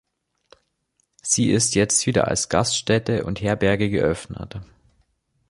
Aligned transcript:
Sie 1.21 1.51
ist 1.51 1.75
jetzt 1.75 2.07
wieder 2.07 2.27
als 2.27 2.49
Gaststätte 2.49 3.23
und 3.23 3.39
Herberge 3.39 3.91
geöffnet. 3.91 4.59